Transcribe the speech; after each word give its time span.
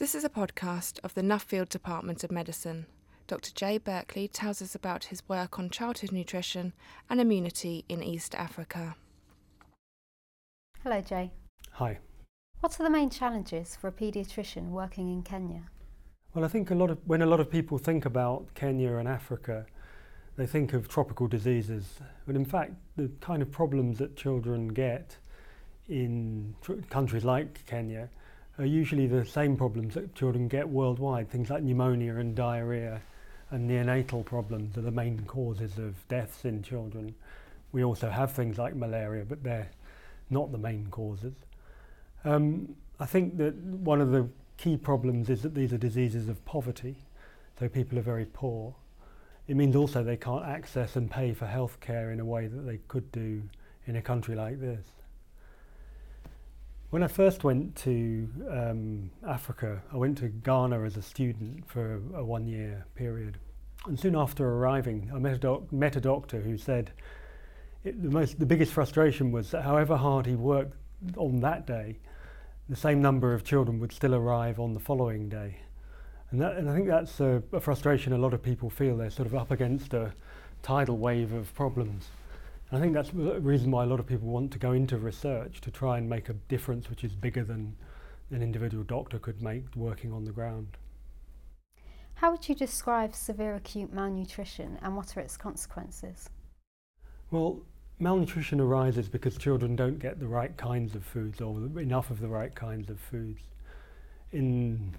This 0.00 0.14
is 0.14 0.24
a 0.24 0.30
podcast 0.30 0.98
of 1.04 1.12
the 1.12 1.20
Nuffield 1.20 1.68
Department 1.68 2.24
of 2.24 2.32
Medicine. 2.32 2.86
Dr. 3.26 3.52
Jay 3.54 3.76
Berkley 3.76 4.28
tells 4.28 4.62
us 4.62 4.74
about 4.74 5.04
his 5.04 5.22
work 5.28 5.58
on 5.58 5.68
childhood 5.68 6.10
nutrition 6.10 6.72
and 7.10 7.20
immunity 7.20 7.84
in 7.86 8.02
East 8.02 8.34
Africa. 8.34 8.96
Hello, 10.82 11.02
Jay. 11.02 11.32
Hi. 11.72 11.98
What 12.60 12.80
are 12.80 12.82
the 12.82 12.88
main 12.88 13.10
challenges 13.10 13.76
for 13.76 13.88
a 13.88 13.92
paediatrician 13.92 14.70
working 14.70 15.12
in 15.12 15.22
Kenya? 15.22 15.64
Well, 16.32 16.46
I 16.46 16.48
think 16.48 16.70
a 16.70 16.74
lot 16.74 16.88
of 16.88 16.96
when 17.04 17.20
a 17.20 17.26
lot 17.26 17.40
of 17.40 17.50
people 17.50 17.76
think 17.76 18.06
about 18.06 18.54
Kenya 18.54 18.94
and 18.94 19.06
Africa, 19.06 19.66
they 20.36 20.46
think 20.46 20.72
of 20.72 20.88
tropical 20.88 21.28
diseases, 21.28 22.00
but 22.26 22.36
in 22.36 22.46
fact, 22.46 22.72
the 22.96 23.10
kind 23.20 23.42
of 23.42 23.50
problems 23.50 23.98
that 23.98 24.16
children 24.16 24.68
get 24.68 25.18
in 25.90 26.54
tr- 26.62 26.80
countries 26.88 27.26
like 27.26 27.66
Kenya 27.66 28.08
are 28.60 28.66
usually 28.66 29.06
the 29.06 29.24
same 29.24 29.56
problems 29.56 29.94
that 29.94 30.14
children 30.14 30.46
get 30.46 30.68
worldwide. 30.68 31.30
Things 31.30 31.48
like 31.48 31.62
pneumonia 31.62 32.16
and 32.16 32.36
diarrhea 32.36 33.00
and 33.50 33.68
neonatal 33.68 34.24
problems 34.24 34.76
are 34.76 34.82
the 34.82 34.90
main 34.90 35.20
causes 35.26 35.78
of 35.78 35.94
deaths 36.08 36.44
in 36.44 36.62
children. 36.62 37.14
We 37.72 37.84
also 37.84 38.10
have 38.10 38.32
things 38.32 38.58
like 38.58 38.76
malaria, 38.76 39.24
but 39.24 39.42
they're 39.42 39.70
not 40.28 40.52
the 40.52 40.58
main 40.58 40.88
causes. 40.90 41.32
Um, 42.24 42.76
I 42.98 43.06
think 43.06 43.38
that 43.38 43.54
one 43.56 44.02
of 44.02 44.10
the 44.10 44.28
key 44.58 44.76
problems 44.76 45.30
is 45.30 45.40
that 45.42 45.54
these 45.54 45.72
are 45.72 45.78
diseases 45.78 46.28
of 46.28 46.44
poverty, 46.44 46.96
so 47.58 47.66
people 47.66 47.98
are 47.98 48.02
very 48.02 48.26
poor. 48.26 48.74
It 49.48 49.56
means 49.56 49.74
also 49.74 50.04
they 50.04 50.18
can't 50.18 50.44
access 50.44 50.96
and 50.96 51.10
pay 51.10 51.32
for 51.32 51.46
health 51.46 51.80
care 51.80 52.12
in 52.12 52.20
a 52.20 52.26
way 52.26 52.46
that 52.46 52.62
they 52.66 52.78
could 52.88 53.10
do 53.10 53.42
in 53.86 53.96
a 53.96 54.02
country 54.02 54.34
like 54.34 54.60
this. 54.60 54.84
When 56.90 57.04
I 57.04 57.06
first 57.06 57.44
went 57.44 57.76
to 57.76 58.28
um, 58.50 59.10
Africa, 59.24 59.80
I 59.92 59.96
went 59.96 60.18
to 60.18 60.28
Ghana 60.28 60.82
as 60.82 60.96
a 60.96 61.02
student 61.02 61.64
for 61.68 61.94
a, 61.94 62.18
a 62.18 62.24
one 62.24 62.48
year 62.48 62.84
period. 62.96 63.38
And 63.86 63.98
soon 63.98 64.16
after 64.16 64.44
arriving, 64.44 65.08
I 65.14 65.18
met 65.20 65.34
a, 65.34 65.38
doc- 65.38 65.72
met 65.72 65.94
a 65.94 66.00
doctor 66.00 66.40
who 66.40 66.58
said 66.58 66.90
it, 67.84 68.02
the, 68.02 68.10
most, 68.10 68.40
the 68.40 68.46
biggest 68.46 68.72
frustration 68.72 69.30
was 69.30 69.52
that 69.52 69.62
however 69.62 69.96
hard 69.96 70.26
he 70.26 70.34
worked 70.34 70.76
on 71.16 71.38
that 71.42 71.64
day, 71.64 71.98
the 72.68 72.74
same 72.74 73.00
number 73.00 73.34
of 73.34 73.44
children 73.44 73.78
would 73.78 73.92
still 73.92 74.16
arrive 74.16 74.58
on 74.58 74.74
the 74.74 74.80
following 74.80 75.28
day. 75.28 75.58
And, 76.32 76.40
that, 76.40 76.56
and 76.56 76.68
I 76.68 76.74
think 76.74 76.88
that's 76.88 77.20
a, 77.20 77.40
a 77.52 77.60
frustration 77.60 78.12
a 78.14 78.18
lot 78.18 78.34
of 78.34 78.42
people 78.42 78.68
feel. 78.68 78.96
They're 78.96 79.10
sort 79.10 79.26
of 79.26 79.36
up 79.36 79.52
against 79.52 79.94
a 79.94 80.12
tidal 80.64 80.98
wave 80.98 81.32
of 81.34 81.54
problems. 81.54 82.08
I 82.72 82.78
think 82.78 82.94
that's 82.94 83.10
the 83.10 83.40
reason 83.40 83.72
why 83.72 83.82
a 83.82 83.86
lot 83.86 83.98
of 83.98 84.06
people 84.06 84.28
want 84.28 84.52
to 84.52 84.58
go 84.58 84.72
into 84.72 84.96
research 84.96 85.60
to 85.62 85.72
try 85.72 85.98
and 85.98 86.08
make 86.08 86.28
a 86.28 86.34
difference 86.34 86.88
which 86.88 87.02
is 87.02 87.12
bigger 87.12 87.42
than 87.42 87.76
an 88.30 88.42
individual 88.42 88.84
doctor 88.84 89.18
could 89.18 89.42
make 89.42 89.64
working 89.74 90.12
on 90.12 90.24
the 90.24 90.30
ground. 90.30 90.76
How 92.14 92.30
would 92.30 92.48
you 92.48 92.54
describe 92.54 93.14
severe 93.14 93.56
acute 93.56 93.92
malnutrition 93.92 94.78
and 94.82 94.96
what 94.96 95.16
are 95.16 95.20
its 95.20 95.36
consequences? 95.36 96.28
Well, 97.32 97.60
malnutrition 97.98 98.60
arises 98.60 99.08
because 99.08 99.36
children 99.36 99.74
don't 99.74 99.98
get 99.98 100.20
the 100.20 100.28
right 100.28 100.56
kinds 100.56 100.94
of 100.94 101.04
foods 101.04 101.40
or 101.40 101.56
enough 101.80 102.10
of 102.10 102.20
the 102.20 102.28
right 102.28 102.54
kinds 102.54 102.88
of 102.88 103.00
foods. 103.00 103.42
In 104.30 104.94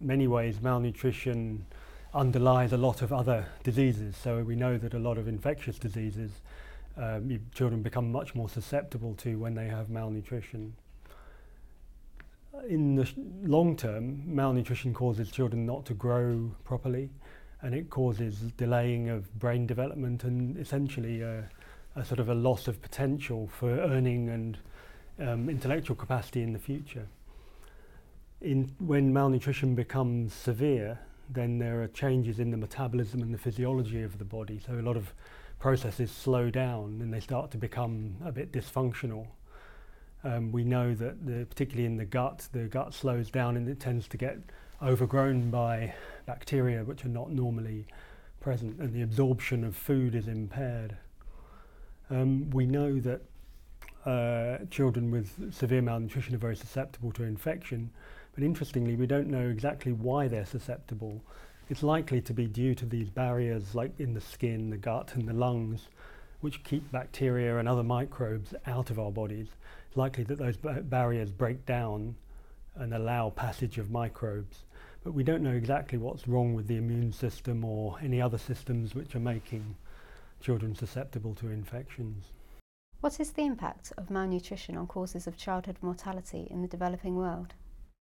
many 0.00 0.28
ways, 0.28 0.62
malnutrition 0.62 1.66
underlies 2.14 2.72
a 2.72 2.78
lot 2.78 3.02
of 3.02 3.12
other 3.12 3.46
diseases. 3.64 4.16
So 4.16 4.42
we 4.42 4.56
know 4.56 4.78
that 4.78 4.94
a 4.94 4.98
lot 4.98 5.18
of 5.18 5.28
infectious 5.28 5.78
diseases 5.78 6.30
um, 6.96 7.40
children 7.54 7.82
become 7.82 8.10
much 8.10 8.34
more 8.34 8.48
susceptible 8.48 9.14
to 9.14 9.38
when 9.38 9.54
they 9.54 9.66
have 9.66 9.90
malnutrition. 9.90 10.74
In 12.68 12.94
the 12.94 13.08
long 13.42 13.76
term, 13.76 14.22
malnutrition 14.34 14.94
causes 14.94 15.30
children 15.30 15.66
not 15.66 15.84
to 15.86 15.94
grow 15.94 16.50
properly 16.64 17.10
and 17.62 17.74
it 17.74 17.90
causes 17.90 18.52
delaying 18.56 19.08
of 19.08 19.32
brain 19.38 19.66
development 19.66 20.24
and 20.24 20.56
essentially 20.56 21.22
a, 21.22 21.48
a 21.96 22.04
sort 22.04 22.20
of 22.20 22.28
a 22.28 22.34
loss 22.34 22.68
of 22.68 22.80
potential 22.80 23.48
for 23.48 23.70
earning 23.70 24.28
and 24.28 24.58
um, 25.18 25.48
intellectual 25.48 25.96
capacity 25.96 26.42
in 26.42 26.52
the 26.52 26.58
future. 26.58 27.06
In, 28.40 28.74
when 28.78 29.12
malnutrition 29.12 29.74
becomes 29.74 30.34
severe, 30.34 30.98
then 31.30 31.58
there 31.58 31.82
are 31.82 31.88
changes 31.88 32.38
in 32.38 32.50
the 32.50 32.56
metabolism 32.56 33.22
and 33.22 33.32
the 33.32 33.38
physiology 33.38 34.02
of 34.02 34.18
the 34.18 34.24
body. 34.24 34.60
So 34.64 34.74
a 34.74 34.82
lot 34.82 34.96
of 34.96 35.12
processes 35.58 36.10
slow 36.10 36.50
down 36.50 36.98
and 37.00 37.12
they 37.12 37.20
start 37.20 37.50
to 37.52 37.58
become 37.58 38.16
a 38.24 38.32
bit 38.32 38.52
dysfunctional. 38.52 39.26
Um, 40.24 40.52
we 40.52 40.64
know 40.64 40.94
that 40.94 41.26
the, 41.26 41.46
particularly 41.46 41.86
in 41.86 41.96
the 41.96 42.04
gut, 42.04 42.48
the 42.52 42.64
gut 42.64 42.94
slows 42.94 43.30
down 43.30 43.56
and 43.56 43.68
it 43.68 43.80
tends 43.80 44.08
to 44.08 44.16
get 44.16 44.38
overgrown 44.82 45.50
by 45.50 45.94
bacteria 46.26 46.84
which 46.84 47.04
are 47.04 47.08
not 47.08 47.30
normally 47.30 47.86
present 48.40 48.78
and 48.78 48.92
the 48.92 49.02
absorption 49.02 49.64
of 49.64 49.74
food 49.74 50.14
is 50.14 50.28
impaired. 50.28 50.96
Um, 52.10 52.50
we 52.50 52.66
know 52.66 53.00
that 53.00 53.22
uh, 54.04 54.64
children 54.70 55.10
with 55.10 55.52
severe 55.52 55.82
malnutrition 55.82 56.34
are 56.34 56.38
very 56.38 56.56
susceptible 56.56 57.10
to 57.12 57.24
infection, 57.24 57.90
but 58.34 58.44
interestingly 58.44 58.94
we 58.94 59.06
don't 59.06 59.28
know 59.28 59.48
exactly 59.48 59.92
why 59.92 60.28
they're 60.28 60.46
susceptible 60.46 61.22
it's 61.68 61.82
likely 61.82 62.20
to 62.20 62.32
be 62.32 62.46
due 62.46 62.74
to 62.74 62.86
these 62.86 63.10
barriers 63.10 63.74
like 63.74 63.98
in 63.98 64.14
the 64.14 64.20
skin, 64.20 64.70
the 64.70 64.76
gut 64.76 65.14
and 65.14 65.28
the 65.28 65.32
lungs, 65.32 65.88
which 66.40 66.62
keep 66.62 66.90
bacteria 66.92 67.58
and 67.58 67.68
other 67.68 67.82
microbes 67.82 68.54
out 68.66 68.90
of 68.90 68.98
our 68.98 69.10
bodies. 69.10 69.48
It's 69.88 69.96
likely 69.96 70.24
that 70.24 70.38
those 70.38 70.56
ba- 70.56 70.82
barriers 70.82 71.30
break 71.32 71.66
down 71.66 72.14
and 72.76 72.94
allow 72.94 73.30
passage 73.30 73.78
of 73.78 73.90
microbes. 73.90 74.64
But 75.02 75.14
we 75.14 75.24
don't 75.24 75.42
know 75.42 75.52
exactly 75.52 75.98
what's 75.98 76.28
wrong 76.28 76.54
with 76.54 76.66
the 76.66 76.76
immune 76.76 77.12
system 77.12 77.64
or 77.64 77.96
any 78.02 78.20
other 78.20 78.38
systems 78.38 78.94
which 78.94 79.14
are 79.14 79.20
making 79.20 79.76
children 80.40 80.74
susceptible 80.74 81.34
to 81.36 81.48
infections. 81.48 82.26
What 83.00 83.20
is 83.20 83.32
the 83.32 83.44
impact 83.44 83.92
of 83.96 84.10
malnutrition 84.10 84.76
on 84.76 84.86
causes 84.86 85.26
of 85.26 85.36
childhood 85.36 85.76
mortality 85.80 86.46
in 86.50 86.62
the 86.62 86.68
developing 86.68 87.16
world? 87.16 87.54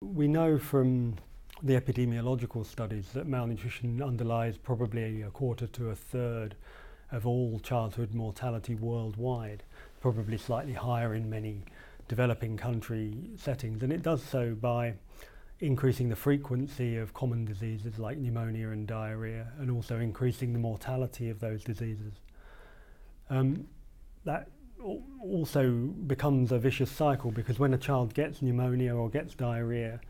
We 0.00 0.28
know 0.28 0.58
from 0.58 1.16
the 1.62 1.80
epidemiological 1.80 2.64
studies 2.64 3.08
that 3.14 3.26
malnutrition 3.26 4.02
underlies 4.02 4.56
probably 4.56 5.22
a 5.22 5.30
quarter 5.30 5.66
to 5.66 5.90
a 5.90 5.94
third 5.94 6.54
of 7.10 7.26
all 7.26 7.58
childhood 7.60 8.14
mortality 8.14 8.74
worldwide, 8.74 9.62
probably 10.00 10.38
slightly 10.38 10.74
higher 10.74 11.14
in 11.14 11.28
many 11.28 11.62
developing 12.06 12.56
country 12.56 13.14
settings. 13.36 13.82
And 13.82 13.92
it 13.92 14.02
does 14.02 14.22
so 14.22 14.54
by 14.54 14.94
increasing 15.60 16.08
the 16.08 16.16
frequency 16.16 16.96
of 16.96 17.12
common 17.14 17.44
diseases 17.44 17.98
like 17.98 18.18
pneumonia 18.18 18.68
and 18.68 18.86
diarrhea, 18.86 19.48
and 19.58 19.70
also 19.70 19.98
increasing 19.98 20.52
the 20.52 20.58
mortality 20.58 21.30
of 21.30 21.40
those 21.40 21.64
diseases. 21.64 22.14
Um, 23.30 23.66
that 24.24 24.48
also 25.20 25.70
becomes 26.06 26.52
a 26.52 26.58
vicious 26.58 26.90
cycle 26.90 27.32
because 27.32 27.58
when 27.58 27.74
a 27.74 27.78
child 27.78 28.14
gets 28.14 28.40
pneumonia 28.40 28.94
or 28.94 29.10
gets 29.10 29.34
diarrhea, 29.34 30.00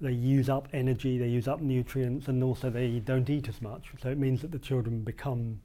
they 0.00 0.12
use 0.12 0.48
up 0.48 0.68
energy, 0.72 1.18
they 1.18 1.28
use 1.28 1.46
up 1.46 1.60
nutrients, 1.60 2.28
and 2.28 2.42
also 2.42 2.70
they 2.70 3.00
don't 3.00 3.28
eat 3.28 3.48
as 3.48 3.60
much. 3.60 3.88
So 4.02 4.08
it 4.08 4.18
means 4.18 4.40
that 4.42 4.50
the 4.50 4.58
children 4.58 5.02
become 5.02 5.60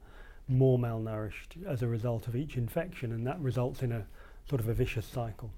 more 0.47 0.77
malnourished 0.77 1.65
as 1.67 1.81
a 1.81 1.87
result 1.87 2.27
of 2.27 2.35
each 2.35 2.57
infection, 2.57 3.11
and 3.13 3.25
that 3.25 3.39
results 3.39 3.81
in 3.81 3.91
a 3.91 4.05
sort 4.47 4.61
of 4.61 4.67
a 4.67 4.73
vicious 4.73 5.05
cycle. 5.05 5.51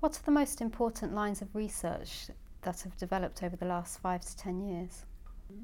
What 0.00 0.18
are 0.18 0.22
the 0.24 0.30
most 0.30 0.60
important 0.60 1.14
lines 1.14 1.42
of 1.42 1.54
research 1.54 2.30
that 2.62 2.80
have 2.80 2.96
developed 2.96 3.42
over 3.42 3.56
the 3.56 3.66
last 3.66 4.00
five 4.00 4.22
to 4.22 4.36
ten 4.36 4.60
years? 4.60 5.04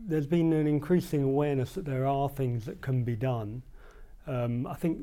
There's 0.06 0.26
been 0.26 0.52
an 0.52 0.66
increasing 0.66 1.22
awareness 1.22 1.72
that 1.72 1.84
there 1.84 2.06
are 2.06 2.28
things 2.28 2.64
that 2.66 2.82
can 2.82 3.04
be 3.04 3.16
done. 3.16 3.62
Um, 4.26 4.66
I 4.66 4.74
think 4.74 4.98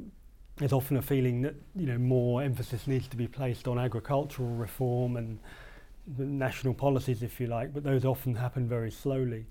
there's 0.57 0.73
often 0.73 0.97
a 0.97 1.01
feeling 1.01 1.41
that 1.41 1.55
you 1.75 1.87
know 1.87 1.97
more 1.97 2.43
emphasis 2.43 2.85
needs 2.85 3.07
to 3.07 3.17
be 3.17 3.27
placed 3.27 3.67
on 3.67 3.79
agricultural 3.79 4.49
reform 4.49 5.17
and 5.17 5.39
national 6.18 6.74
policies, 6.74 7.23
if 7.23 7.40
you 7.40 7.47
like, 7.47 7.73
but 7.73 7.84
those 7.84 8.05
often 8.05 8.35
happen 8.35 8.67
very 8.67 8.91
slowly. 8.91 9.46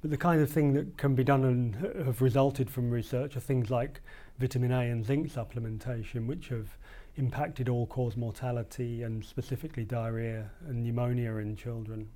But 0.00 0.10
the 0.10 0.16
kind 0.16 0.42
of 0.42 0.50
thing 0.50 0.74
that 0.74 0.96
can 0.98 1.14
be 1.14 1.22
done 1.22 1.44
and 1.44 1.74
have 2.04 2.20
resulted 2.20 2.68
from 2.68 2.90
research 2.90 3.36
are 3.36 3.40
things 3.40 3.70
like 3.70 4.00
vitamin 4.38 4.72
A 4.72 4.90
and 4.90 5.04
zinc 5.04 5.32
supplementation, 5.32 6.26
which 6.26 6.48
have 6.48 6.76
impacted 7.16 7.68
all 7.68 7.86
cause 7.86 8.16
mortality 8.16 9.02
and 9.02 9.24
specifically 9.24 9.84
diarrhea 9.84 10.50
and 10.66 10.82
pneumonia 10.82 11.36
in 11.36 11.54
children. 11.54 12.08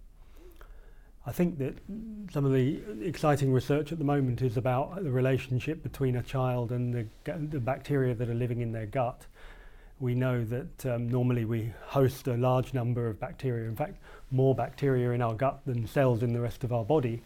I 1.27 1.33
think 1.33 1.59
that 1.59 1.77
some 2.33 2.45
of 2.45 2.53
the 2.53 2.81
exciting 3.03 3.53
research 3.53 3.91
at 3.91 3.99
the 3.99 4.05
moment 4.05 4.43
is 4.43 4.57
about 4.57 5.03
the 5.03 5.11
relationship 5.11 5.83
between 5.83 6.17
a 6.17 6.23
child 6.23 6.71
and 6.71 6.95
the, 6.95 7.07
the 7.25 7.59
bacteria 7.59 8.15
that 8.15 8.29
are 8.29 8.35
living 8.35 8.61
in 8.61 8.71
their 8.71 8.87
gut 8.87 9.27
we 9.99 10.15
know 10.15 10.45
that 10.45 10.87
um, 10.87 11.09
normally 11.09 11.45
we 11.45 11.73
host 11.87 12.27
a 12.29 12.37
large 12.37 12.75
number 12.75 13.09
of 13.09 13.19
bacteria, 13.19 13.69
in 13.69 13.77
fact, 13.77 13.99
more 14.31 14.55
bacteria 14.55 15.11
in 15.13 15.23
our 15.23 15.35
gut 15.35 15.61
than 15.65 15.87
cells 15.87 16.23
in 16.23 16.33
the 16.33 16.41
rest 16.41 16.65
of 16.65 16.73
our 16.73 16.85
body, 16.85 17.23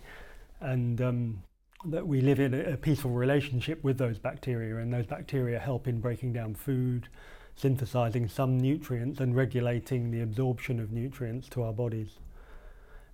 and 0.60 1.00
um, 1.00 1.42
that 1.86 2.06
we 2.06 2.20
live 2.20 2.38
in 2.38 2.54
a, 2.54 2.72
a, 2.72 2.76
peaceful 2.76 3.10
relationship 3.10 3.82
with 3.82 3.98
those 3.98 4.18
bacteria, 4.18 4.76
and 4.76 4.92
those 4.92 5.06
bacteria 5.06 5.58
help 5.58 5.88
in 5.88 6.00
breaking 6.00 6.32
down 6.32 6.54
food, 6.54 7.08
synthesizing 7.56 8.28
some 8.28 8.56
nutrients, 8.56 9.18
and 9.20 9.34
regulating 9.34 10.10
the 10.10 10.20
absorption 10.20 10.78
of 10.78 10.92
nutrients 10.92 11.48
to 11.48 11.62
our 11.62 11.72
bodies. 11.72 12.18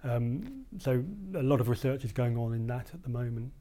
Um, 0.04 0.66
so 0.78 1.02
a 1.34 1.42
lot 1.42 1.60
of 1.60 1.68
research 1.68 2.04
is 2.04 2.12
going 2.12 2.36
on 2.36 2.52
in 2.52 2.66
that 2.66 2.90
at 2.92 3.02
the 3.02 3.08
moment. 3.08 3.52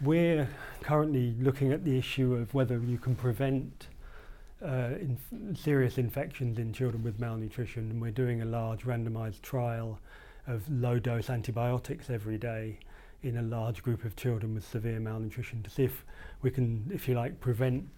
We're 0.00 0.48
currently 0.82 1.34
looking 1.40 1.72
at 1.72 1.84
the 1.84 1.98
issue 1.98 2.34
of 2.34 2.54
whether 2.54 2.78
you 2.78 2.98
can 2.98 3.16
prevent 3.16 3.88
uh, 4.64 4.90
serious 5.54 5.98
infections 5.98 6.58
in 6.58 6.72
children 6.72 7.02
with 7.02 7.18
malnutrition, 7.18 7.90
and 7.90 8.00
we're 8.00 8.10
doing 8.10 8.42
a 8.42 8.44
large 8.44 8.84
randomized 8.84 9.42
trial 9.42 9.98
of 10.46 10.62
low 10.70 10.98
dose 10.98 11.28
antibiotics 11.28 12.08
every 12.08 12.38
day 12.38 12.78
in 13.22 13.38
a 13.38 13.42
large 13.42 13.82
group 13.82 14.04
of 14.04 14.14
children 14.16 14.54
with 14.54 14.66
severe 14.66 15.00
malnutrition 15.00 15.62
to 15.62 15.70
see 15.70 15.84
if 15.84 16.04
we 16.42 16.50
can, 16.50 16.88
if 16.94 17.08
you 17.08 17.14
like, 17.14 17.40
prevent 17.40 17.88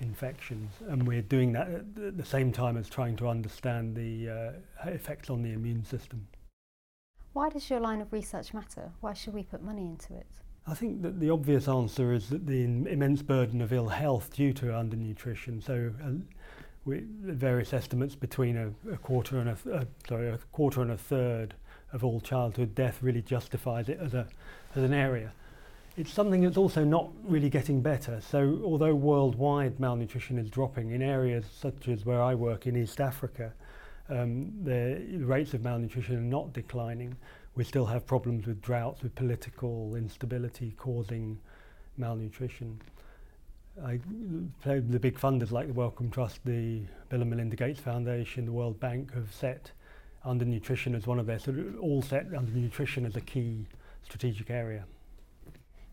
infections. 0.00 0.72
And 0.88 1.06
we're 1.06 1.22
doing 1.22 1.52
that 1.52 1.68
at 1.68 2.16
the 2.18 2.24
same 2.24 2.52
time 2.52 2.76
as 2.76 2.88
trying 2.88 3.16
to 3.16 3.28
understand 3.28 3.96
the 3.96 4.28
uh, 4.28 4.88
effects 4.90 5.30
on 5.30 5.42
the 5.42 5.52
immune 5.52 5.84
system. 5.84 6.26
Why 7.32 7.48
does 7.48 7.68
your 7.70 7.80
line 7.80 8.00
of 8.00 8.12
research 8.12 8.54
matter? 8.54 8.92
Why 9.00 9.14
should 9.14 9.34
we 9.34 9.42
put 9.42 9.62
money 9.62 9.86
into 9.86 10.14
it? 10.14 10.26
I 10.66 10.74
think 10.74 11.02
that 11.02 11.20
the 11.20 11.28
obvious 11.28 11.68
answer 11.68 12.12
is 12.12 12.30
that 12.30 12.46
the 12.46 12.64
immense 12.64 13.20
burden 13.20 13.60
of 13.60 13.72
ill 13.72 13.88
health 13.88 14.32
due 14.32 14.52
to 14.54 14.66
undernutrition. 14.66 15.62
So 15.62 15.92
uh, 16.02 16.10
we, 16.86 17.04
various 17.22 17.74
estimates 17.74 18.14
between 18.14 18.56
a, 18.56 18.72
a 18.92 18.96
quarter 18.96 19.38
and 19.38 19.50
a, 19.50 19.56
a 19.72 19.86
sorry 20.08 20.28
a 20.28 20.38
quarter 20.52 20.80
and 20.80 20.90
a 20.90 20.96
third 20.96 21.54
of 21.92 22.02
all 22.02 22.20
childhood 22.20 22.74
death 22.74 22.98
really 23.02 23.22
justifies 23.22 23.88
it 23.88 23.98
as 24.00 24.14
a 24.14 24.26
as 24.74 24.82
an 24.82 24.94
area. 24.94 25.32
It's 25.96 26.12
something 26.12 26.40
that's 26.40 26.56
also 26.56 26.82
not 26.82 27.10
really 27.22 27.50
getting 27.50 27.80
better. 27.80 28.20
So 28.20 28.60
although 28.64 28.94
worldwide 28.94 29.78
malnutrition 29.78 30.38
is 30.38 30.50
dropping 30.50 30.90
in 30.90 31.02
areas 31.02 31.44
such 31.60 31.88
as 31.88 32.04
where 32.04 32.20
I 32.20 32.34
work 32.34 32.66
in 32.66 32.76
East 32.76 33.00
Africa, 33.00 33.52
um, 34.08 34.52
the 34.64 35.18
rates 35.20 35.54
of 35.54 35.62
malnutrition 35.62 36.16
are 36.16 36.20
not 36.20 36.52
declining. 36.52 37.16
We 37.54 37.64
still 37.64 37.86
have 37.86 38.06
problems 38.06 38.46
with 38.46 38.60
droughts, 38.60 39.02
with 39.02 39.14
political 39.14 39.94
instability 39.94 40.74
causing 40.76 41.38
malnutrition. 41.96 42.80
I, 43.84 43.98
the 44.64 45.00
big 45.00 45.18
funders 45.18 45.50
like 45.50 45.66
the 45.66 45.72
Wellcome 45.72 46.10
Trust, 46.10 46.40
the 46.44 46.82
Bill 47.08 47.22
and 47.22 47.30
Melinda 47.30 47.56
Gates 47.56 47.80
Foundation, 47.80 48.46
the 48.46 48.52
World 48.52 48.78
Bank 48.78 49.12
have 49.14 49.32
set 49.32 49.72
undernutrition 50.24 50.96
as 50.96 51.06
one 51.06 51.18
of 51.18 51.26
their 51.26 51.38
sort 51.38 51.58
of 51.58 51.78
all 51.80 52.02
set 52.02 52.30
undernutrition 52.30 53.06
as 53.06 53.16
a 53.16 53.20
key 53.20 53.66
strategic 54.02 54.50
area. 54.50 54.84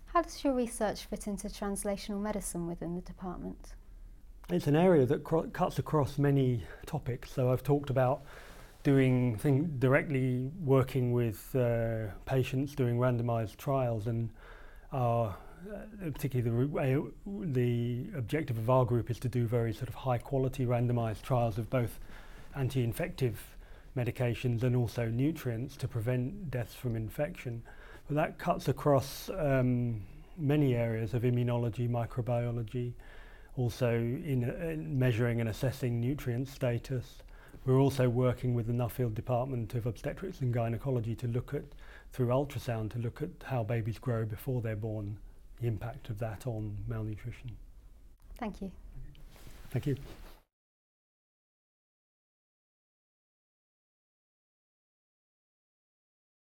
How 0.05 0.21
does 0.21 0.43
your 0.43 0.53
research 0.53 1.05
fit 1.05 1.27
into 1.27 1.47
translational 1.47 2.21
medicine 2.21 2.67
within 2.67 2.95
the 2.95 3.01
department? 3.01 3.73
It's 4.49 4.67
an 4.67 4.75
area 4.75 5.05
that 5.05 5.23
cro- 5.23 5.49
cuts 5.53 5.79
across 5.79 6.17
many 6.17 6.63
topics. 6.85 7.31
So 7.31 7.51
I've 7.51 7.63
talked 7.63 7.89
about 7.89 8.23
doing 8.83 9.37
thing 9.37 9.75
directly 9.79 10.49
working 10.63 11.11
with 11.11 11.55
uh, 11.55 12.07
patients 12.25 12.73
doing 12.75 12.97
randomized 12.97 13.57
trials 13.57 14.07
and 14.07 14.29
our 14.91 15.35
uh, 15.71 16.09
particularly 16.11 16.65
the, 16.65 17.11
the 17.53 18.17
objective 18.17 18.57
of 18.57 18.69
our 18.69 18.83
group 18.83 19.11
is 19.11 19.19
to 19.19 19.29
do 19.29 19.45
very 19.45 19.73
sort 19.73 19.87
of 19.87 19.93
high 19.93 20.17
quality 20.17 20.65
randomized 20.65 21.21
trials 21.21 21.57
of 21.57 21.69
both 21.69 21.99
anti-infective 22.55 23.39
medications 23.95 24.63
and 24.63 24.75
also 24.75 25.05
nutrients 25.07 25.75
to 25.75 25.87
prevent 25.87 26.49
deaths 26.49 26.73
from 26.73 26.95
infection. 26.95 27.61
But 28.07 28.15
that 28.15 28.39
cuts 28.39 28.67
across 28.67 29.29
um, 29.37 30.01
many 30.37 30.75
areas 30.75 31.13
of 31.13 31.23
immunology, 31.23 31.89
microbiology, 31.89 32.93
also 33.57 33.93
in, 33.93 34.49
uh, 34.49 34.65
in 34.69 34.97
measuring 34.97 35.41
and 35.41 35.49
assessing 35.49 35.99
nutrient 35.99 36.47
status, 36.47 37.21
We're 37.65 37.79
also 37.79 38.09
working 38.09 38.55
with 38.55 38.65
the 38.65 38.73
Nuffield 38.73 39.13
Department 39.13 39.75
of 39.75 39.85
Obstetrics 39.85 40.41
and 40.41 40.51
Gynecology 40.51 41.15
to 41.15 41.27
look 41.27 41.53
at, 41.53 41.63
through 42.11 42.27
ultrasound, 42.27 42.91
to 42.93 42.99
look 42.99 43.21
at 43.21 43.29
how 43.43 43.63
babies 43.63 43.99
grow 43.99 44.25
before 44.25 44.61
they're 44.61 44.75
born, 44.75 45.17
the 45.59 45.67
impact 45.67 46.09
of 46.09 46.17
that 46.19 46.47
on 46.47 46.75
malnutrition. 46.87 47.51
Thank 48.39 48.61
you. 48.61 48.71
Thank 49.69 49.85
you. 49.85 49.95